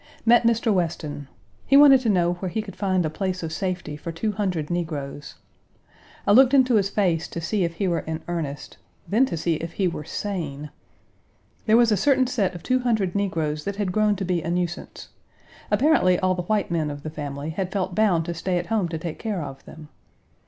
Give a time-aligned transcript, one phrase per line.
[0.25, 0.73] Met Mr.
[0.73, 1.27] Weston.
[1.67, 4.71] He wanted to know where he could find a place of safety for two hundred
[4.71, 5.35] negroes.
[6.25, 8.77] I looked into his face to see if he were in earnest;
[9.07, 10.71] then to see if he were sane.
[11.67, 14.49] There was a certain set of two hundred negroes that had grown to be a
[14.49, 15.09] nuisance.
[15.69, 18.89] Apparently all the white men of the family had felt bound to stay at home
[18.89, 19.89] to take care of them.